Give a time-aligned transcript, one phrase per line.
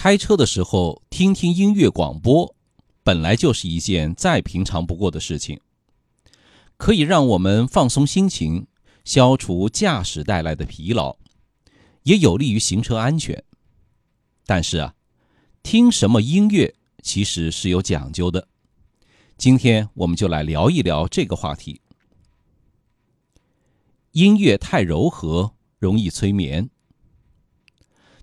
[0.00, 2.54] 开车的时候听听音乐广播，
[3.02, 5.60] 本来就是一件再平常不过的事情，
[6.76, 8.68] 可以让我们放松心情，
[9.04, 11.16] 消除驾驶带来的疲劳，
[12.04, 13.42] 也有利于行车安全。
[14.46, 14.94] 但是啊，
[15.64, 18.46] 听什么音乐其实是有讲究的。
[19.36, 21.80] 今天我们就来聊一聊这个话题。
[24.12, 26.70] 音乐太柔和，容易催眠。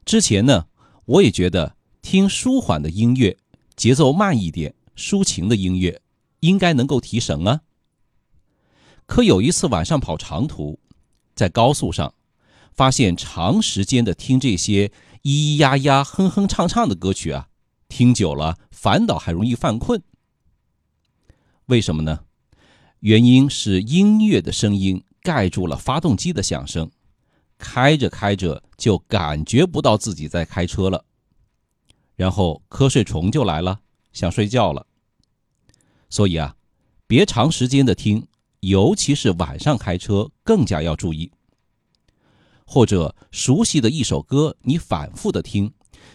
[0.05, 0.67] 之前呢，
[1.05, 3.37] 我也觉得听舒缓的音乐，
[3.75, 6.01] 节奏慢一点、抒情的音乐，
[6.39, 7.61] 应该能够提神啊。
[9.05, 10.79] 可有一次晚上跑长途，
[11.35, 12.15] 在高速上，
[12.73, 14.91] 发现长时间的听这些
[15.23, 17.49] 咿咿呀呀、哼哼唱唱的歌曲啊，
[17.87, 20.01] 听久了反倒还容易犯困。
[21.67, 22.21] 为什么呢？
[23.01, 26.89] 原因是音乐的声音盖住了发动机的响声，
[27.57, 31.05] 开着开着就感觉不到自己在开车了，
[32.15, 33.79] 然后瞌睡虫就来了，
[34.11, 34.85] 想睡觉了。
[36.09, 36.55] 所以啊，
[37.07, 38.27] 别长时间的听，
[38.59, 41.31] 尤其是晚上开车更加要注意。
[42.65, 45.73] 或者熟悉的一首歌，你反复的听，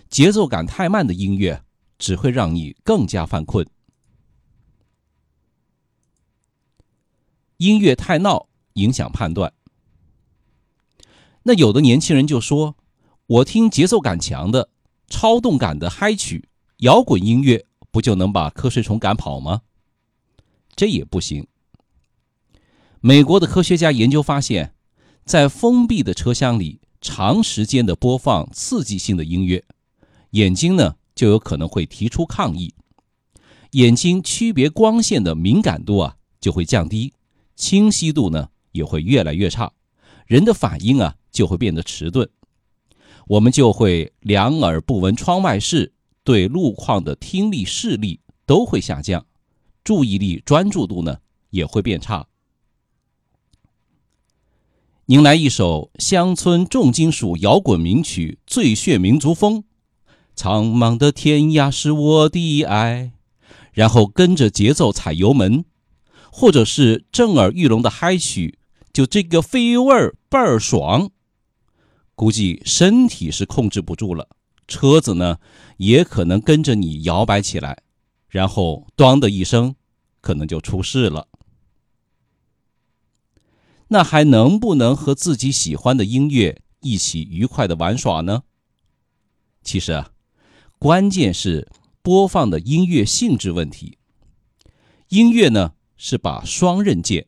[0.09, 1.63] 节奏感太慢的音乐
[1.99, 3.67] 只会让你更加犯困。
[7.59, 9.53] 音乐太闹，影响判断。
[11.45, 12.77] 那有的年轻人就说
[13.27, 14.69] ：“我听节奏感强的、
[15.09, 19.63] 超动感的嗨曲、摇滚音乐，不就能把瞌睡虫赶跑吗？”
[20.77, 21.47] 这也不行。
[23.01, 24.75] 美国的科学家研究发现，
[25.25, 29.65] 在封闭的车厢里长时间的播放刺激性的音乐，
[30.33, 32.75] 眼睛呢就有可能会提出抗议，
[33.73, 37.15] 眼睛区别光线的敏感度啊就会降低。
[37.57, 39.73] 清晰度呢也会越来越差，
[40.31, 42.29] 人的反应啊就会变得迟钝，
[43.27, 45.93] 我们就会两耳不闻窗外事，
[46.23, 49.27] 对路况的听力视力都会下降，
[49.83, 51.19] 注意力专注度呢
[51.51, 52.29] 也会变差。
[55.07, 59.57] 您来一首乡村重金属摇滚名曲《最炫民族风》，
[60.37, 63.11] 苍茫的天涯是我的爱，
[63.73, 65.65] 然后跟着节奏踩油门。
[66.31, 68.61] 或者是震耳欲聋的嗨曲，
[68.93, 71.11] 就这个飞味儿倍儿爽，
[72.15, 74.29] 估计身体是控制不住了，
[74.69, 75.39] 车子呢
[75.79, 77.83] 也可能跟着你摇摆起来，
[78.29, 79.75] 然后“咣”的一声，
[80.21, 81.27] 可能就出事了。
[83.89, 88.45] 那还能不能和自己喜欢的音乐一起愉快的玩耍呢？
[89.65, 90.13] 其实啊，
[90.79, 91.69] 关键是
[92.01, 93.99] 播放的音乐性质问题。
[95.09, 95.75] 音乐呢？
[96.03, 97.27] 是把双刃剑，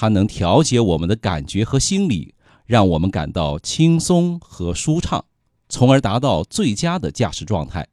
[0.00, 2.32] 它能调节我们的感觉和心理，
[2.66, 5.24] 让我们感到轻松和舒畅，
[5.68, 7.88] 从而达到最佳的驾驶状态。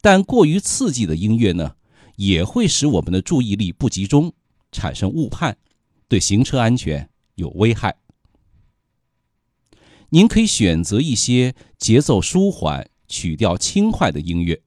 [0.00, 1.74] 但过于刺激的音乐呢，
[2.14, 4.34] 也会使我们的注意力不集中，
[4.70, 5.56] 产生误判，
[6.06, 7.96] 对行车安全有危害。
[10.10, 14.62] 您可以选择一些节奏舒缓、曲调轻快的音乐，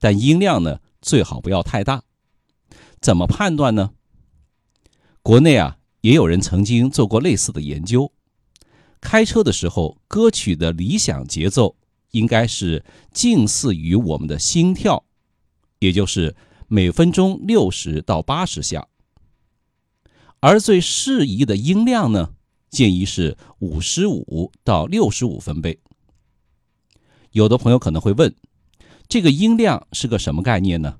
[0.00, 2.04] 但音量呢，最好不要太大。
[3.02, 3.90] 怎么判断呢？
[5.22, 8.12] 国内啊，也有人曾经做过类似的研究。
[9.00, 11.76] 开车的时候，歌曲的理想节奏
[12.10, 15.04] 应该是近似于我们的心跳，
[15.78, 16.34] 也就是
[16.66, 18.88] 每分钟六十到八十下。
[20.40, 22.34] 而最适宜的音量呢，
[22.68, 25.78] 建议是五十五到六十五分贝。
[27.30, 28.34] 有的朋友可能会问，
[29.08, 30.98] 这个音量是个什么概念呢？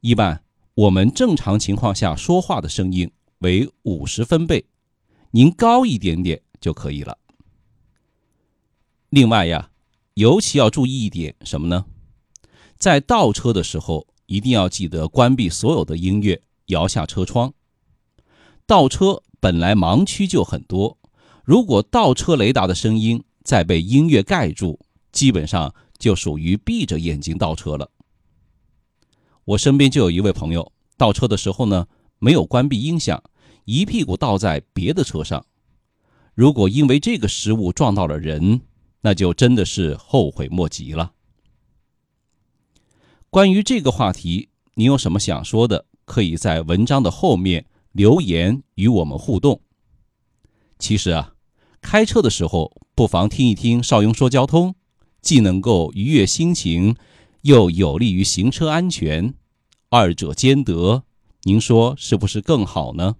[0.00, 0.42] 一般。
[0.78, 4.64] 我们正常情况下说话的声音为五十分贝，
[5.32, 7.18] 您高一点点就可以了。
[9.08, 9.72] 另外呀，
[10.14, 11.86] 尤其要注意一点什么呢？
[12.76, 17.52] 在倒车的时候，一定要记得关闭所有的音乐，摇下车窗。
[18.64, 20.96] 倒车本来盲区就很多，
[21.42, 24.78] 如果倒车雷达的声音再被音乐盖住，
[25.10, 27.90] 基本上就属于闭着眼睛倒车了。
[29.44, 31.86] 我身边就有一位朋友倒车的时候呢，
[32.18, 33.22] 没有关闭音响，
[33.64, 35.46] 一屁股倒在别的车上。
[36.34, 38.60] 如果因为这个失误撞到了人，
[39.00, 41.12] 那就真的是后悔莫及了。
[43.30, 45.86] 关于这个话题，你有什么想说的？
[46.04, 49.60] 可以在文章的后面留言与我们互动。
[50.78, 51.34] 其实啊，
[51.80, 54.74] 开车的时候不妨听一听邵雍说交通，
[55.20, 56.96] 既能够愉悦心情。
[57.42, 59.32] 又有利于行车安全，
[59.90, 61.04] 二者兼得，
[61.44, 63.16] 您说是不是更好呢？